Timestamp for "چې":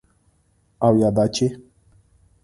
1.35-1.45